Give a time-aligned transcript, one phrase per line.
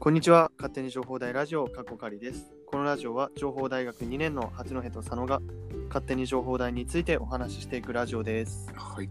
[0.00, 0.50] こんにちは。
[0.56, 2.50] 勝手に情報大ラジオ、かっこかりです。
[2.64, 5.42] このラジオは情報大学2年の八戸と佐野が
[5.88, 8.72] 勝手に情報大についてお話ししていくラジオです。
[8.74, 9.10] はい。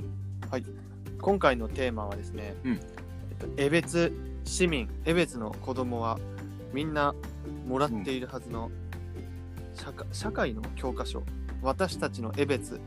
[1.21, 2.79] 今回のテーマはですね、うんえっ
[3.37, 4.11] と、江別
[4.45, 6.17] 市民、江別の子供は
[6.73, 7.13] みんな
[7.67, 8.71] もらっているはずの
[9.75, 11.21] 社会社会の教科書、
[11.61, 12.81] 私たちの江別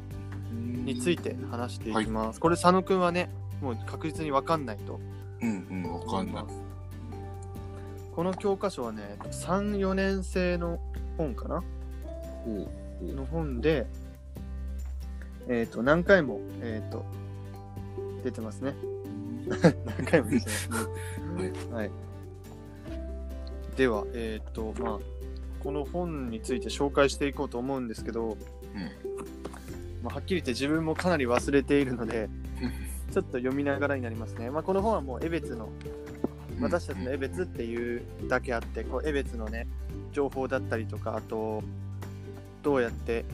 [0.51, 2.41] について話していきます。
[2.41, 3.31] これ佐野くんはね、
[3.61, 4.99] もう確実にわかんないと
[5.41, 6.45] うんうん、わかんない。
[8.15, 10.79] この教科書はね、3、4年生の
[11.17, 11.63] 本かな？
[12.45, 12.69] ほ
[13.03, 13.87] うほの本で、
[15.49, 17.05] えっ、と、何回も、えっ、と、
[18.23, 18.75] 出てますね。
[19.49, 21.53] 何回も出てますね。
[21.73, 21.91] はい。
[23.77, 24.99] では、えっ、と、まあ、
[25.63, 28.37] この本について紹介していこうと思うんですけど、
[30.03, 32.29] まあ、はっきり言って自分もかなり忘れているので、
[33.11, 34.51] ちょっと読みながらになりますね。
[34.51, 35.71] まあ、この本はもう江別の
[36.63, 39.67] 私たちの江別っていうだけあって、こう江別のね、
[40.13, 41.63] 情報だったりとか、あと、
[42.63, 43.25] どうやって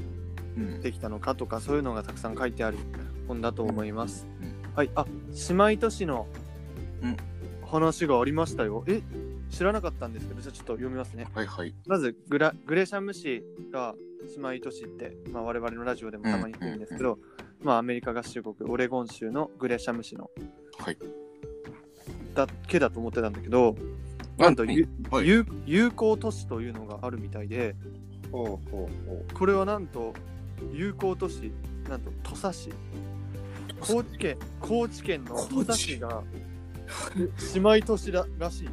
[0.57, 2.79] うんできたのかとか、そういうのがたくさん書いてある
[3.27, 4.27] 本だと思います。
[4.43, 5.07] うんはい、あ、
[5.49, 6.27] 姉妹都市の
[7.03, 7.17] うん
[7.67, 8.83] 話がありましたよ。
[8.87, 9.03] え、
[9.51, 11.27] 知らなかったんですけど、じゃあちょっと読みますね。
[11.35, 11.75] はいはい。
[11.87, 13.95] まずグラ、グレシャム市が
[14.37, 17.19] 姉妹都市って、まあ、我々のラジオでもたまに言ってるんですけど、
[17.61, 20.31] まあ、アメリカ合衆国、オレゴン州のグレシャム市の
[20.79, 20.99] はい。
[22.47, 23.77] だけだと思ってたんだけど、
[24.37, 25.27] なんと、ゆはい。
[25.27, 27.75] 有有効都市というのがあるみたいで、
[28.31, 30.15] ほうほうほこれはなんと
[30.73, 31.53] 有効都市、
[31.89, 32.71] なんと土佐市。
[33.81, 36.23] 高知県、高知県の土佐市が
[37.55, 38.71] 姉妹都市ららしいよ。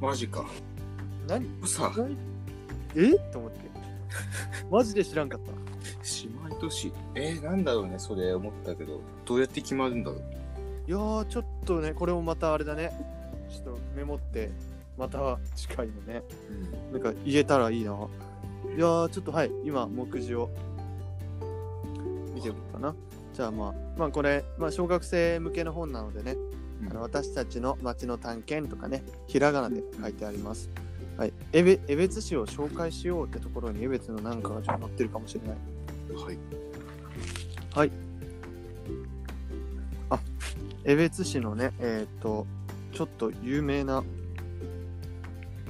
[0.00, 0.04] う。
[0.04, 0.46] マジか。
[1.26, 1.46] 何？
[1.66, 1.92] さ、
[2.94, 3.12] え？
[3.32, 3.70] と思って。
[4.70, 5.52] マジで知らんかった。
[5.52, 6.92] 姉妹都市？
[7.14, 9.00] えー、なんだろうね、それ思ったけど。
[9.24, 10.39] どうやって決まるんだろう。
[10.90, 12.90] いやー、ちょっとね、これもまたあれだね。
[13.48, 14.50] ちょっとメモって、
[14.98, 16.24] また近いのね。
[16.90, 17.92] なんか言えたらいいな。
[17.92, 17.94] い
[18.76, 20.50] やー、ちょっとはい、今、目次を
[22.34, 22.96] 見ておこうかな。
[23.32, 26.34] じゃあまあ、まあこれ、まあ小学生向けの本なのでね、
[26.82, 30.70] うんあの私たちの町の探検とかね、ひらがなで書いてあります。
[31.16, 35.56] はい、江別市を紹介しようってところに江別のなんかがちょっと載ってるかもしれない。
[37.76, 37.92] はい。
[40.84, 42.46] 江別市のね、えっ、と、
[42.92, 44.02] ちょっと有名な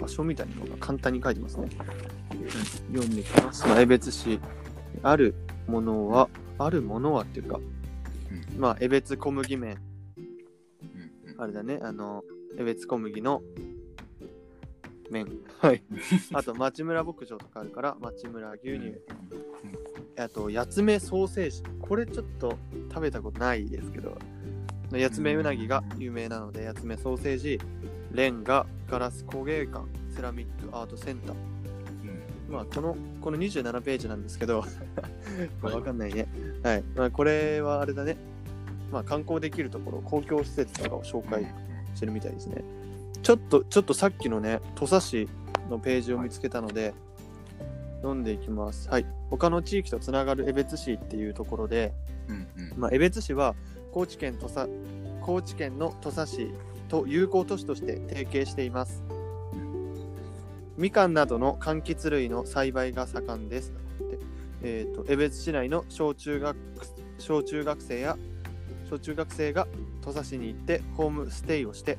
[0.00, 1.68] 場所みたいなのが簡単に書いてますね。
[2.92, 3.66] 読んでいきます。
[3.66, 4.40] まあ、江別市、
[5.02, 5.34] ある
[5.66, 6.28] ものは、
[6.58, 9.78] あるものはっていうか、うんまあ、江別小麦麺、
[10.16, 10.20] う
[11.28, 12.22] んうんあれだね、あの、
[12.58, 13.42] 江別小麦の
[15.10, 15.26] 麺。
[15.58, 15.82] はい。
[16.32, 18.94] あと、町村牧場とかあるから、町村牛乳。
[20.16, 21.62] あと、八つ目ソーセージ。
[21.80, 24.16] これちょっと食べたことないですけど、
[24.98, 27.60] 八つ目うなぎが有名なので、八つ目ソーセージ、
[28.12, 29.84] レンガ、ガラス工芸館、
[30.14, 31.36] セラミックアートセンター。
[32.48, 34.60] うんまあ、この、この27ページなんですけど、
[35.62, 36.26] はいわかんないね。
[36.62, 36.84] はい。
[36.96, 38.16] まあ、これはあれだね。
[38.90, 41.46] まあ、観光できるところ、公共施設とかを紹介
[41.94, 42.64] してるみたいですね。
[43.22, 45.28] ちょっと、ちょっとさっきのね、土佐市
[45.70, 46.94] のページを見つけたので、
[47.98, 48.88] 読んでいきます。
[48.88, 49.06] はい。
[49.30, 51.92] 他の地域とつながる江別市っていうところで、
[52.28, 53.54] うんうんまあ、江別市は
[53.92, 54.68] 高知県土佐
[55.20, 56.52] 高知県の土佐市
[56.88, 59.02] と友好都市として提携しています。
[60.76, 63.72] みかんなどの柑橘類の栽培が盛んです。
[64.62, 66.56] えー、と江別市内の小中学
[67.18, 68.16] 小中学生や
[68.88, 69.68] 小中学生が
[70.02, 71.98] 土佐市に行ってホームステイをして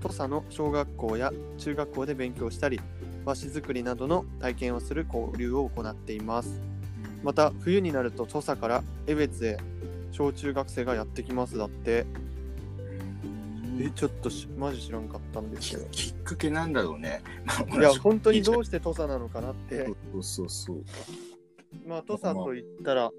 [0.00, 2.80] 土佐の小学校や中学校で勉強したり
[3.24, 6.60] 和紙作りなどの体験をする交流を行っています。
[7.22, 9.58] また冬になると土佐から江別へ
[10.12, 12.06] 小中学生がやってきますだって。
[13.80, 15.84] えちょっとしマジ知らんかったんですきけど。
[15.90, 17.22] きっかけなんだろうね。
[17.72, 19.86] いや本当にどうして土佐なのかなって。
[20.12, 20.84] そうそうそう。
[21.86, 23.10] まあ土佐と言ったら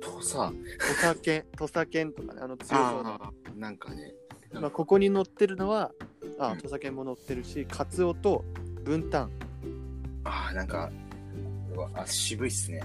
[0.00, 3.32] とさ、土佐犬土佐犬とかねあの強そうな。
[3.56, 4.14] なんかね。
[4.52, 5.92] まあ、ここに載ってるのは
[6.38, 6.58] あうん。
[6.58, 8.44] 土佐犬も載ってるしカツオと
[8.84, 9.30] 分担
[10.24, 10.90] ああ、なんか、
[11.74, 12.82] うわあ渋いっすね。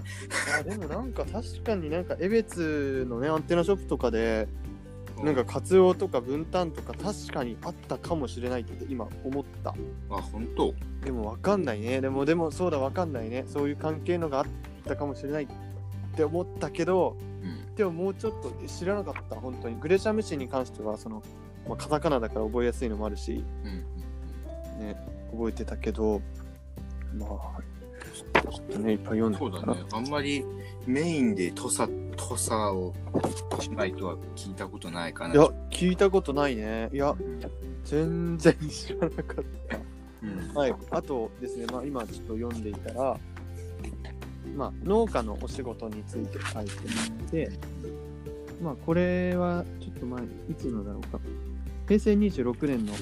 [0.60, 4.48] あでもなんか確かになんか江別のねアンテナショップとかで
[5.24, 9.72] なんかカツオとか分担とか確かにあったかもしれないって今思った
[10.10, 10.74] あ、本当？
[11.04, 12.01] でもわかんないね。
[12.01, 13.45] でも、でも、そうだ、わかんないね。
[13.48, 14.45] そういう関係のがあっ
[14.86, 15.48] たかもしれないっ
[16.16, 17.75] て思ったけど、うん。
[17.75, 19.80] でももうちょっとえ知らなかった、本当に。
[19.80, 21.24] グレシャム市に関しては、その、
[21.68, 24.98] まあ、カタカナだから覚えやすいのもあるし、うんね、
[25.31, 26.22] 覚えてたけど、
[27.16, 27.62] まあ、
[28.24, 29.40] ちょっとね、いっぱい読んで。
[29.40, 29.84] そうだね。
[29.92, 30.44] あんまり
[30.86, 32.94] メインで土佐、土佐を
[33.60, 35.34] しないとは聞いたことないかな。
[35.34, 36.90] いや、聞いたことないね。
[36.94, 37.42] いやう、ん
[37.84, 39.80] 全然知らなかった。
[40.24, 40.54] うん。
[40.54, 43.18] はい、あとですね、まあ、今ちょっと読んでいたら、
[44.56, 47.52] まあ、農家のお仕事について書いてあって、
[48.62, 50.28] まあ、これはちょっと前、い
[50.58, 51.19] つのだろうか、
[51.88, 52.94] 平成26年の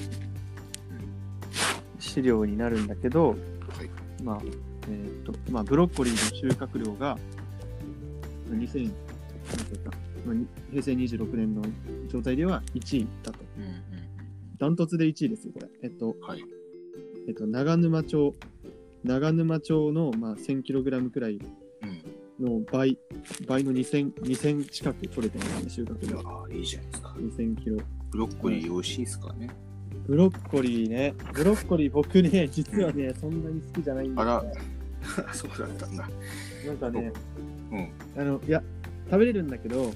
[1.98, 3.38] 資料になるんだけど、はい。
[4.22, 4.40] まあ、
[4.88, 7.18] えーっと、まあ、ブロッコリーの収穫量が、
[8.50, 11.62] 2000、なんていうか、まあ、に平成26年の
[12.08, 13.38] 状態では1位だと。
[13.58, 13.64] うん。
[13.64, 13.72] うん。
[14.58, 15.68] ダントツで1位ですよ、これ。
[15.82, 16.42] えっと、はい。
[17.28, 18.34] えっと、長沼町、
[19.04, 22.46] 長沼町の、まあ、1000kg くらいうん。
[22.46, 22.98] の倍、
[23.46, 26.20] 倍の2000、2000近く取れてますね、収穫量。
[26.28, 27.14] ああ、いいじゃないですか。
[27.18, 27.76] 2000キロ。
[28.10, 29.50] ブロッコリー美味しいですからね。
[30.06, 31.14] ブロッコリーね。
[31.32, 34.52] ブロッコリー僕ね、実はね、そんなに好きじゃないんだよ、ね。
[35.32, 36.08] そうだったんだ。
[36.66, 37.12] なんかね、
[37.72, 37.88] うん。
[38.20, 38.62] あの、いや、
[39.06, 39.92] 食べれるんだけど、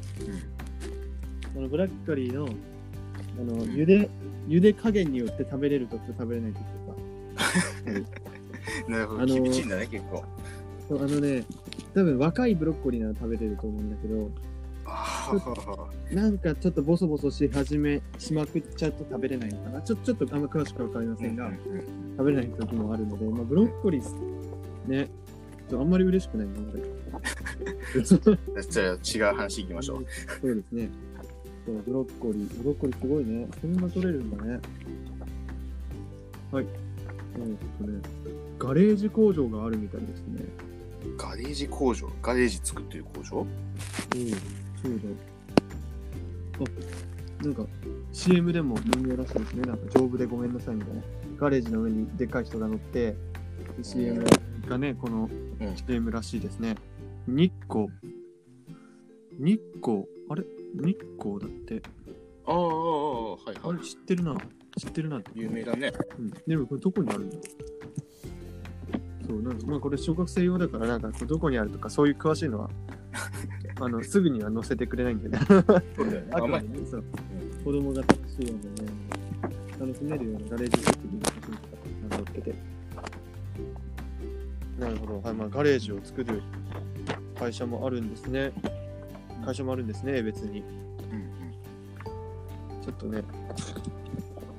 [1.56, 4.08] あのブラッコリーの、あの、茹で、
[4.48, 8.10] 茹で加減によって食べれるときと食べれないときとか。
[8.88, 9.20] なるほど。
[9.20, 10.24] あのー厳しいんだね、結構。
[10.88, 11.44] そうあのね、
[11.94, 14.30] 多分若いブロッコリーなら食べれると思うんだけど。
[16.12, 19.82] なんかちょっとボソボソし始め、しまくっちゃうと食べれないのかな。
[19.82, 21.50] ちょちょっとあんま詳しくはわかりませんが、
[22.16, 24.02] 食べれない時もあるので、まあ、ブロッコリー
[24.86, 25.08] ね、
[25.72, 26.54] あんまり嬉しくないな、
[28.68, 30.04] じゃあ違う話いきましょう。
[30.54, 30.90] ですね。
[31.66, 33.46] そうブロッコリー、ブロッコリーすごいね。
[33.60, 34.60] そんな取れるんだね。
[36.50, 36.66] はい。
[37.36, 38.00] えーっとね、
[38.58, 40.44] ガレージ工場があるみたいですね。
[41.16, 42.08] ガレージ工場？
[42.22, 43.40] ガレージ作ってる工場？
[43.40, 44.92] うん、そう
[46.58, 46.66] だ。
[47.42, 47.66] あ、なんか
[48.12, 49.62] CM でも人形らしいですね。
[49.62, 51.02] なんか丈夫でごめんなさいみたいな。
[51.38, 53.14] ガレージの上にでっかい人が乗って、
[53.82, 54.24] CM
[54.70, 55.28] がね、この
[55.60, 56.76] うん CM らしいですね。
[57.26, 57.88] 日光。
[59.38, 60.04] 日光。
[60.30, 60.44] あれ？
[60.74, 61.82] 日光だって。
[62.46, 63.86] ああ、ああ、はいあれはい。
[63.86, 64.36] 知ってるな。
[64.78, 65.32] 知ってるなって。
[65.34, 65.92] 有名だね。
[66.18, 66.30] うん。
[66.46, 67.36] でもこれどこにあるんだ
[69.26, 72.70] そう、なんかまあこれ小学生用だから、なんかどこにあるとかそういう詳しいのは、
[73.80, 75.38] あの、すぐには載せてくれないんだよね。
[75.48, 75.62] そう
[76.10, 76.26] だよね。
[76.32, 77.04] あんまでね、そう。
[77.64, 78.92] 子供が楽しいようなね、
[79.80, 82.79] 楽しめるようなガレージ作りの写真とか載ってて。
[84.80, 85.20] なるほど。
[85.20, 86.42] はい、まあガレージを作る
[87.38, 88.50] 会社もあるんですね。
[89.44, 90.60] 会社もあるんですね、別に。
[91.10, 92.82] うんうん。
[92.82, 93.22] ちょっとね、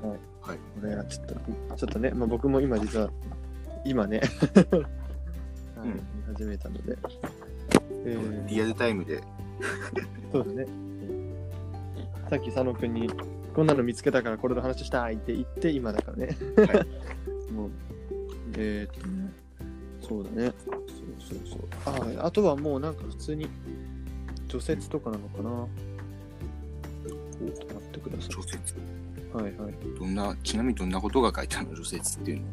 [0.03, 0.19] はい。
[0.41, 0.57] はい。
[0.79, 1.33] これはちょっと、
[1.75, 3.09] ちょっとね、まあ僕も今実は、
[3.83, 6.97] 今ね、はいうん見始めたので。
[8.05, 9.23] えーリアルタイムで。
[10.31, 10.67] そうだね。
[12.29, 13.09] さっき佐野くんに、
[13.55, 16.37] こんなの見つけたからこれの話したいって言って、今だからね。
[16.57, 16.85] は
[17.51, 17.71] もう、
[18.57, 19.31] えー、っとね、
[20.11, 20.53] そうだね。
[20.65, 20.83] そう
[21.19, 22.19] そうそう。
[22.19, 23.47] ああとはもうなんか普通に、
[24.49, 25.49] 除雪とかなのかな。
[27.09, 28.57] ちょっと待ってくださ除雪？
[28.57, 29.33] い。
[29.33, 29.73] はいはい。
[29.97, 31.75] どんな、ちなみにどんなことが書いてあるの？
[31.75, 32.45] 除雪っていうの。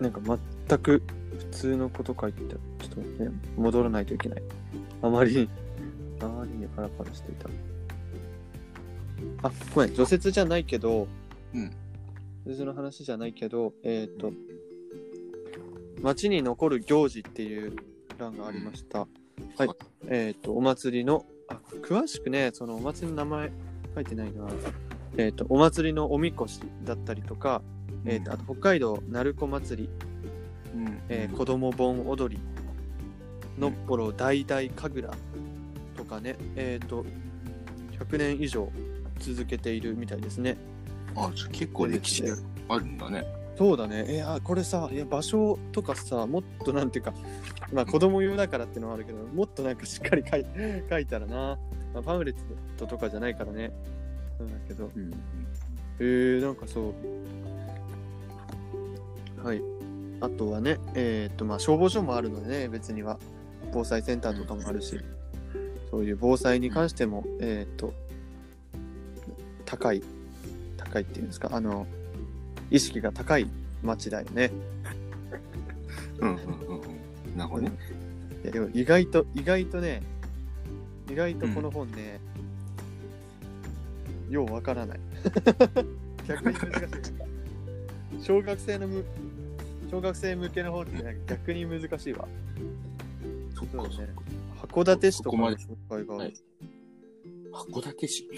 [0.00, 0.20] なんか
[0.68, 1.02] 全く
[1.38, 2.54] 普通のこと書いてた。
[2.54, 4.42] ちょっと待ってね、戻らないといけない。
[5.02, 5.48] あまりに、
[6.20, 7.48] あまりにパラパラしていた。
[9.48, 11.06] あ、ごめん、除雪じゃないけど、
[11.54, 11.70] うん。
[12.44, 14.32] 除雪の話じゃないけど、えっ、と、
[16.00, 17.76] 町に残る行事っていう
[18.18, 19.00] 欄がありました。
[19.00, 19.06] は
[19.64, 19.68] い。
[20.08, 23.52] えっ、と、お祭りの、あ、詳しくね、そのお祭りの名前
[23.94, 24.46] 書いてないな。
[25.16, 27.62] えっ、と、お祭りのおみこしだったりとか、
[28.04, 29.88] えっ、と、あと北海道鳴子祭り、
[30.74, 31.00] うん。
[31.08, 32.40] えー子供盆踊り、
[33.58, 35.16] のっぽろ大々神楽
[35.96, 37.04] とかね、えっ、と、
[37.98, 38.70] 100年以上
[39.18, 40.56] 続けているみたいですね。
[41.14, 42.24] あ、じゃあ結構歴史
[42.68, 43.24] あるんだね。
[43.56, 44.04] そうだね。
[44.08, 47.14] えー、あこれさ、いや場所とかさ、もっとなんていうか、
[47.72, 50.44] まあ子供用だからってのはあるけど、もっとなんかしっかり書い
[50.90, 51.58] 書いたらな、
[51.94, 52.34] まあ、パンフレッ
[52.76, 53.72] トとかじゃないからね。
[54.38, 55.10] なんだけど、うん。
[55.98, 56.92] えー、なんかそ
[59.42, 59.46] う。
[59.46, 59.62] はい。
[60.20, 63.18] あとはね、えっ、と、まあ消防署もあるのでね、別には。
[63.72, 64.98] 防災センターとかもあるし、
[65.90, 67.92] そういう防災に関しても、えっ、と、
[69.64, 70.02] 高い、
[70.76, 71.86] 高いっていうんですか、あの、
[72.70, 73.48] 意識が高い
[73.82, 74.50] 町だよね。
[76.18, 77.36] うんうんうんうん。
[77.36, 77.72] なるほどね。
[78.42, 80.02] いやでも意外と、意外とね、
[81.10, 82.20] 意外とこの本ね、
[84.30, 85.00] ようわからない。
[86.26, 88.22] 逆に難しい。
[88.22, 89.04] 小学生のむ、
[89.90, 92.26] 小学生向けの本って逆に難しいわ。
[93.54, 94.12] そうだね
[94.60, 94.66] か。
[94.66, 96.16] 函館市とかの紹介が
[97.52, 98.28] 函館市？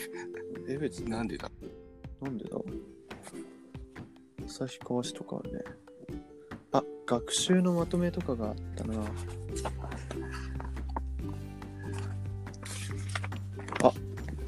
[0.69, 1.51] え、別に、なんでだ？
[2.21, 2.59] なんでだ？
[4.67, 5.63] 旭川市とかあるね。
[6.73, 8.95] あ、学習のまとめとかがあったな。
[13.85, 13.93] あ、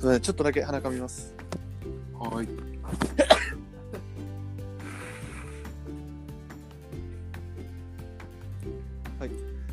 [0.01, 1.33] すん、ちょっとだけ鼻かみます。
[2.19, 2.49] はい。
[9.21, 9.31] はい。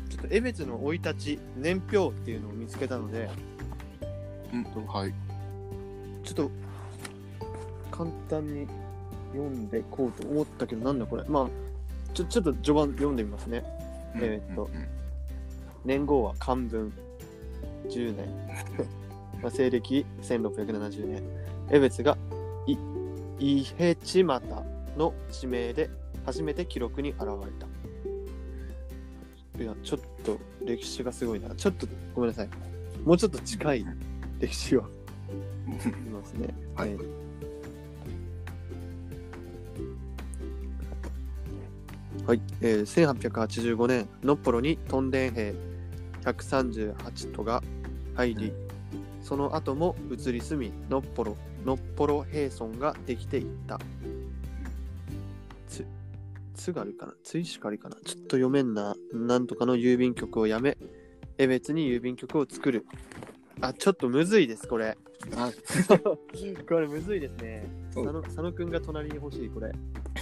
[0.08, 3.28] ちょっと、エベツの生い立ち、年表っていうのを見つけたので、
[4.52, 5.12] うんと、はい。
[6.22, 6.50] ちょっと、
[7.90, 8.68] 簡単に
[9.32, 11.24] 読んでいこうと思ったけど、なんだこれ。
[11.24, 11.48] まあ、
[12.14, 13.64] ちょちょっと序盤読んでみますね。
[14.16, 14.88] えーっとうんうん
[15.84, 16.92] 年号は漢文
[17.88, 18.26] 10年。
[19.40, 21.22] まあ西暦1670年。
[21.70, 22.18] 江別が
[22.66, 22.76] い
[23.38, 24.64] 伊平地又
[24.96, 25.88] の地名で
[26.26, 27.26] 初めて記録に現れ
[29.56, 29.62] た。
[29.62, 31.54] いや、ちょっと歴史がすごいな。
[31.54, 32.48] ちょっとごめんなさい。
[33.04, 33.86] もうちょっと近い
[34.40, 34.84] 歴史を
[35.66, 36.54] 言いますね。
[36.74, 37.27] はいえー
[42.28, 45.54] はい、えー、1885年、ノッポロにトンデン兵
[46.24, 47.62] 138都が
[48.16, 48.52] 入り、
[49.22, 53.80] その後も移り住み、ノッポロ、ノッポロ兵村ができていった。
[55.68, 55.86] つ、
[56.52, 57.14] 津軽かな？
[57.24, 57.96] 津石狩かな？
[58.04, 58.94] ちょっと読めんな。
[59.14, 60.76] なんとかの郵便局をやめ、
[61.38, 62.84] 江別に郵便局を作る。
[63.62, 64.98] あ、ちょっとむずいです、これ。
[65.34, 65.50] あ、
[66.68, 67.66] これむずいですね。
[67.94, 69.72] 佐野佐野くんが隣に欲しい、これ。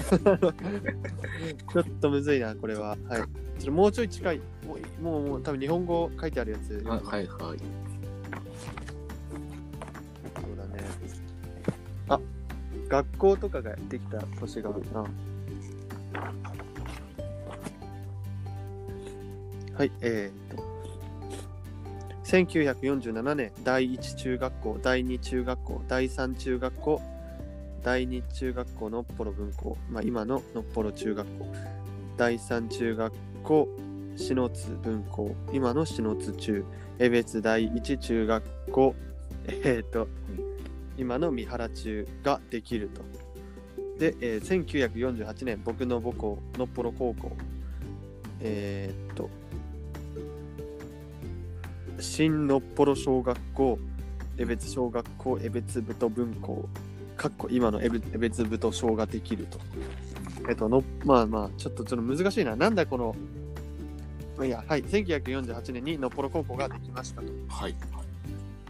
[1.73, 2.97] ちょっとむずいな、これは。
[3.09, 3.21] はい。
[3.21, 4.41] ちょっともうちょい近い。
[4.67, 6.75] もう、もう、もう多分日本語書いてあるやつ。
[6.85, 7.59] はいはいはい。
[10.41, 10.85] そうだね。
[12.09, 12.21] あ、
[12.89, 15.07] 学校とかができた年があるな。
[19.75, 20.65] はい、えー、っと。
[22.25, 27.03] 1947年、第1中学校、第2中学校、第3中学校、
[27.87, 31.47] 第2中学校のっぽろ分校、まあ、今ののっぽろ中学校、
[32.17, 33.15] 第3中学
[33.45, 33.69] 校、
[34.17, 36.65] 篠津分校、今の篠津中、
[36.99, 38.97] 江別第1中学校、
[39.47, 40.09] えっ、と、
[40.99, 43.03] 今の三原中ができると。
[44.01, 47.37] で、えー1948年、僕の母校、のっぽろ高校、
[48.41, 49.31] えーっと、
[52.01, 53.79] 新のっぽろ小学校、
[54.39, 56.69] 江別小学校、江別部と分校、
[57.17, 59.59] かっこ今の江別江別部と小ができると。
[60.49, 62.55] えっと、のまあまあ、ちょっとちょっと難しいな。
[62.55, 63.17] なんだこの、
[64.37, 67.29] まあいいや、はい、1948年にのっぽろ高校ができましたと。
[67.49, 67.75] はい。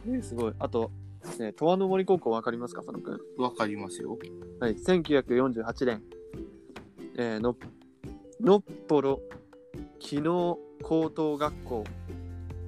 [0.06, 0.54] えーすごい。
[0.58, 0.90] あと、
[1.38, 3.42] ね、十和の森高校わかりますか、佐野くん？
[3.42, 4.16] わかりますよ。
[4.60, 6.02] はい、1948年、
[7.18, 7.56] えーの
[8.40, 9.20] のっぽろ
[9.98, 11.84] 機能高等学校、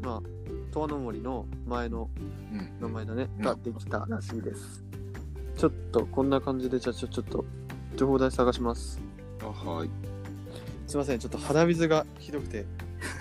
[0.02, 0.28] まあ、
[0.72, 2.10] 十和の森の前の
[2.52, 2.80] うん。
[2.80, 4.87] 名前だね、うんができたらしいです。
[5.58, 7.44] ちょっと、こんな感じで、じゃあちょ、ちょっと、
[7.96, 9.00] 情報台探します。
[9.42, 9.90] あはい。
[10.86, 12.64] すいません、ちょっと鼻水がひどくて。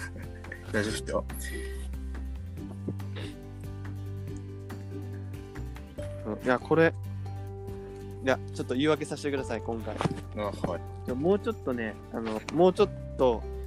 [0.72, 1.26] 大丈夫ですよ。
[6.28, 6.94] うんいや、これ、
[8.24, 9.96] いや、ちょっと言い訳させてください、今回。
[10.38, 11.08] あはい。
[11.08, 13.58] でももうちょっとね、あの、もうちょっと、うん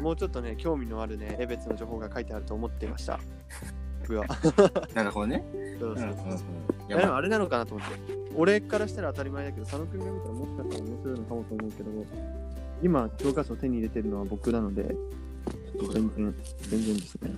[0.00, 3.20] もうちょっとね、興味のあるね、江別の情報が書いてあると思っていました。
[4.02, 4.24] 僕は。
[4.94, 5.44] なるほどね。
[5.80, 8.20] そうそうでもあれなのかなと思って。
[8.36, 11.90] 俺からしたら当たり前だけど、佐野くんが見たらもしかしたら面白いのかもと思うけど、
[12.82, 14.94] 今、教科書を手に入れてるのは僕なので、
[15.92, 17.30] 全然、全然ですね。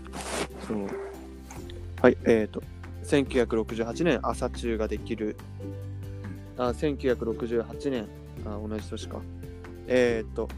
[0.66, 0.86] そう。
[2.00, 2.62] はい、えっ、ー、と、
[3.04, 5.36] 1968年、朝中ができる。
[6.58, 8.08] あ、1968年、
[8.44, 9.20] あ、同じ年か。
[9.88, 10.48] えっ、ー、と、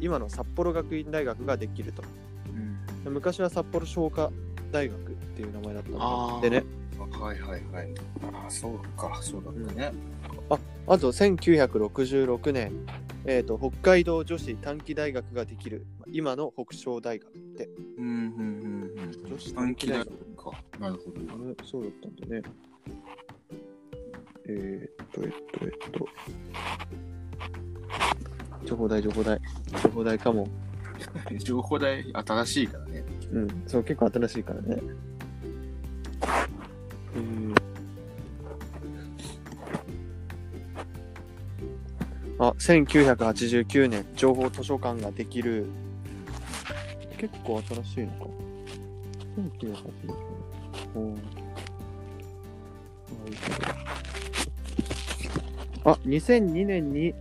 [0.00, 2.02] 今の札幌学院大学ができると。
[2.48, 4.30] うんで昔は札幌商科
[4.72, 5.00] 大学っ
[5.34, 6.64] ていう名前だったのでね。
[7.06, 7.94] はいはいはい。
[8.34, 9.92] ああ、そうか、そうだったね。
[10.86, 12.72] あと1966年、
[13.24, 19.28] えー、と北海道女子短期大学ができる今の北昇大学ってうん、うん、うん、うん。
[19.28, 20.62] 女子短期大学学か。
[20.80, 21.44] なるほど。
[21.44, 22.42] あれそうだったんだね
[24.48, 26.08] えー、っとえっとえっと
[28.66, 29.40] 情報台情報台
[29.82, 30.48] 情報台かも
[31.38, 33.04] 情報代新しいからね。
[33.32, 34.82] うんそう結構新しいからね
[37.16, 37.60] えー
[42.42, 45.66] あ1989年情報図書館ができる。
[47.18, 48.26] 結構新しいのか。
[49.36, 49.74] 1989
[50.04, 50.16] 年。
[50.94, 51.18] おー。
[55.84, 57.12] あ2002年に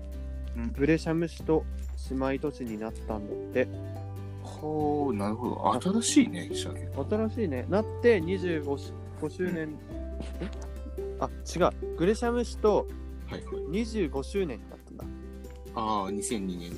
[0.55, 0.71] うん。
[0.71, 1.65] グレシャム市と
[2.11, 3.67] 姉妹都市になったんだって。
[4.41, 5.99] ほう、なるほど。
[6.01, 6.49] 新しいね。
[6.53, 7.65] 新しいね。
[7.69, 9.77] なって25し5周年、
[10.41, 10.69] え？
[11.19, 11.97] あ、違う。
[11.97, 12.87] グレシャム市と
[13.29, 13.83] はいはい。
[13.83, 15.05] 25周年になったんだ。
[15.75, 16.71] ああ、2002年。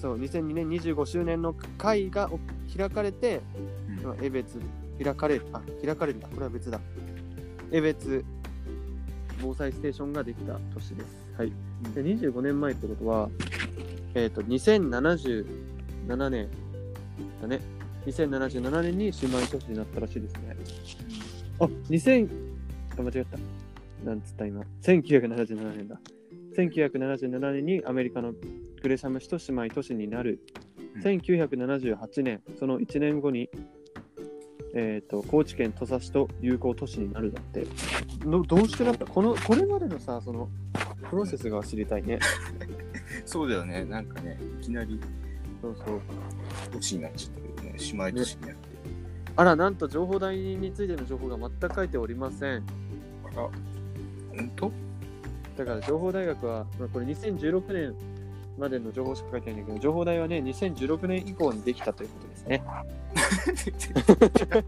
[0.00, 2.38] そう、2002年25周年の会がお
[2.76, 3.40] 開かれて、
[3.88, 4.60] うん今江別、
[5.02, 6.28] 開かれる、あ、開かれるんだ。
[6.28, 6.80] これは別だ。
[7.72, 8.24] 江別
[9.42, 11.16] 防災ステーションができた年です。
[11.36, 11.52] はい。
[11.94, 13.28] で、25年前ってことは、
[14.14, 16.48] えっ、と、2077年
[17.42, 17.60] だね。
[18.06, 20.56] 2077年に姉妹都市になったらしいですね。
[21.60, 22.28] あ、2000、
[22.98, 23.38] あ、間違った。
[24.04, 24.62] なんつった今。
[24.82, 26.00] 1977年だ。
[26.56, 28.32] 1977年にアメリカの
[28.82, 30.40] グレシャム市と姉妹都市になる。
[30.64, 33.48] うん1978年、その1年後に、
[34.74, 37.66] えー、と高知県土佐市と友好都市になるだって。
[38.26, 39.06] のどうしてなった？
[39.06, 40.48] このこれまでのさ、その
[41.08, 42.18] プロセスが知りたいね。
[43.24, 43.84] そうだよね。
[43.84, 44.98] なんかね、いきなり
[45.62, 46.00] そうそう。
[46.72, 48.67] 都市になっちゃったけどね、姉妹都市になって。
[49.38, 52.56] あら、なんと情報台についての情報が全く書いておりません。
[52.56, 53.50] あら、ほ
[54.42, 54.72] んと
[55.56, 57.94] だから情報大学は、まあ、これ2016年
[58.58, 62.64] までの情報しか書いてないんだけど、情報大はね、2016年以降にできたということですね。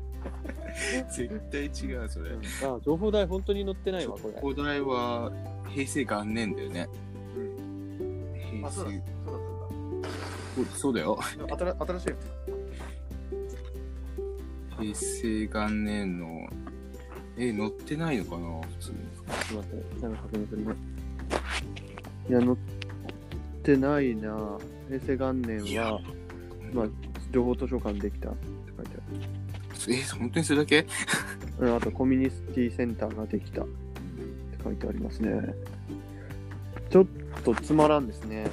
[1.10, 2.30] 絶対違う、それ。
[2.62, 4.40] あ情報大本当に載ってないわ、これ。
[4.40, 5.32] お題は
[5.68, 6.88] 平成元年だよね。
[8.52, 9.02] 平あ、そうだ成。
[10.54, 11.18] そうおそうだよ。
[11.48, 11.76] だそうだ。
[11.86, 12.59] 新しい。
[14.80, 16.48] 平成元年の。
[17.36, 18.98] え、載ってないのかな普通に。
[18.98, 20.74] ちょっと待って、なんか確認するね。
[22.28, 22.56] いや、載っ
[23.62, 24.58] てないな。
[24.88, 26.00] 平成元年は、
[26.72, 26.86] まあ、
[27.32, 28.46] 情報図書館できたって
[28.76, 30.82] 書いてあえ、本当にそれだけ？
[30.82, 30.88] る。
[31.60, 33.70] うん、あと、コミュニティセンターができたって
[34.62, 35.54] 書いてありますね。
[36.90, 37.06] ちょっ
[37.44, 38.50] とつまらんですね。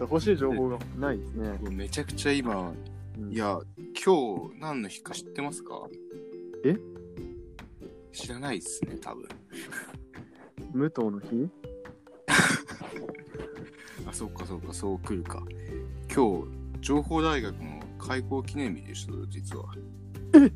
[0.00, 1.58] 欲しい情報がないですね。
[1.70, 2.72] めちゃくちゃ今、
[3.18, 3.58] うんいや、
[4.04, 5.88] 今日何の日か知ってますか？
[6.62, 6.76] え？
[8.12, 9.26] 知らないっすね、多分。
[10.74, 11.48] 武藤の日？
[14.06, 15.42] あ、そうかそうか、そう来るか。
[16.14, 16.48] 今日、
[16.82, 19.72] 情報大学の開校記念日でした、実は。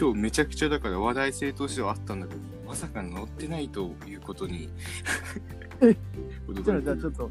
[0.00, 4.70] 今日めちゃくちゃだから話題性としてはあったんだけど、まさか載ってないということに。
[5.82, 5.94] え？
[6.64, 7.30] じゃあ、じゃあちょっと、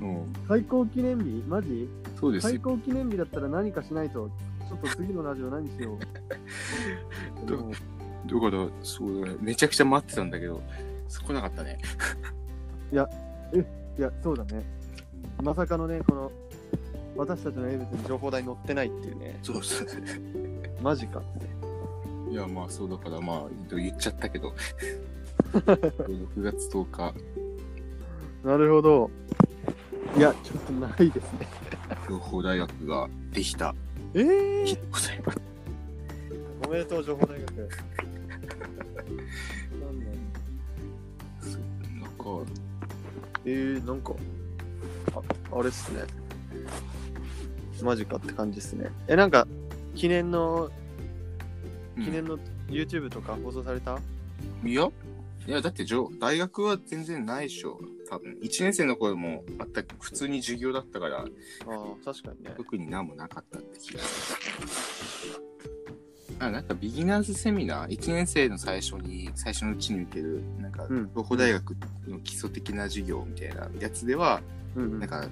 [0.00, 0.32] うん。
[0.48, 1.44] 開校記念日？
[1.46, 1.90] マジ？
[2.04, 2.60] 開そうですよ。
[2.60, 4.30] 校記念日だったら何かしないと、
[4.68, 5.98] ちょっと次のラジオ何しよう。
[7.46, 9.36] だから、そうだね。
[9.40, 10.60] めちゃくちゃ待ってたんだけど、
[11.08, 11.78] 来なかったね。
[12.92, 13.08] いや、
[14.22, 14.64] そうだね。
[15.42, 16.32] まさかのね、この、
[17.16, 19.88] 私たちの名物に情報台載ってないっていうね、そうそう。
[20.82, 22.32] マジかって。
[22.32, 24.52] いや、まあそうだから、まあ言っちゃったけど。
[25.52, 27.14] 6月10日、
[28.44, 29.10] なるほど。
[30.16, 31.65] いや、ちょっとないですね。
[32.08, 33.74] 情報大学ができた
[34.14, 35.40] ええ日でございます。
[36.66, 37.52] おめでとう、情報大学。
[37.54, 37.68] なん
[42.16, 42.52] か、
[43.44, 44.14] えー、なんか、
[45.14, 46.02] ああれっすね。
[47.82, 48.90] マジかって感じっすね。
[49.06, 49.46] え、なんか、
[49.94, 50.70] 記念の、
[52.02, 52.38] 記念の
[52.68, 53.98] YouTube とか放送された、
[54.64, 54.88] いや、
[55.46, 57.78] いや、だってじょ大学は全然ないでしょ。
[58.08, 62.54] 多分、1年生の頃もあった、普通に授業だったから、ああ、確かにね。
[62.56, 64.36] 特に何もなかったって気がす
[65.38, 65.46] る。
[66.40, 71.76] あ、なんかビギナーズセミナー、1年生の最初に、最初のうちに受ける、なんかうん、情報大学
[72.08, 74.42] の基礎的な授業みたいなやつでは、
[74.74, 75.00] うん、うん。
[75.00, 75.28] なんか、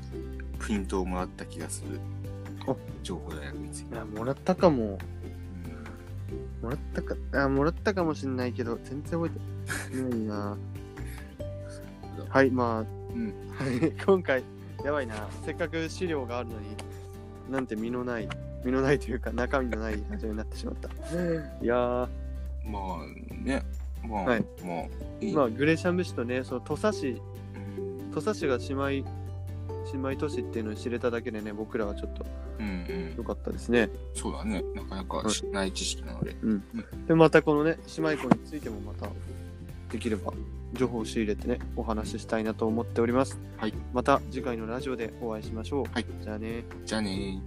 [0.61, 2.00] プリントをもらった気がする
[2.68, 2.77] あ。
[3.03, 3.94] 情報大学について。
[3.94, 4.98] いや、もらったかも。
[6.64, 10.57] うんもらったか、あ、もらったかもしんないけど、全然覚えてないな。
[12.29, 14.42] はい、まあ、うんはい、 今回、
[14.83, 15.29] やばいな。
[15.44, 16.77] せっかく資料があるのに、
[17.50, 18.29] なんて身のない、
[18.64, 20.88] 身のないというか、中身のないラジオになってしまった。
[20.88, 22.09] いやー、
[22.66, 23.62] まあね、
[24.09, 24.85] まあ、はいまあ、
[25.20, 25.35] いい。
[25.35, 29.23] まあ、グレシャム市とね、その土佐市、うん土佐市が姉妹、
[29.92, 32.24] 姉妹都市っていうのを知れただけでね僕らはちょっと
[32.58, 34.62] うん良かったですね、そうだね。
[34.74, 36.64] なかなか知ない知識なので、うん。
[37.06, 39.08] でまたこのね姉妹校についてもまた
[39.90, 40.32] できれば
[40.72, 43.38] 情報を仕入れてねお話ししたいなと思っております。
[43.56, 43.74] はい。
[43.92, 47.40] また次回のラジオでお会いしましょう、はい、じゃあねじゃあね